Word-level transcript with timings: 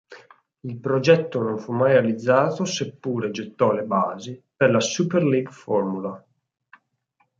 Il 0.61 0.79
progetto 0.79 1.39
non 1.43 1.59
fu 1.59 1.73
mai 1.73 1.91
realizzato 1.91 2.65
seppure 2.65 3.29
gettò 3.29 3.71
le 3.71 3.83
basi 3.83 4.41
per 4.57 4.71
la 4.71 4.79
Superleague 4.79 5.51
Formula. 5.53 6.25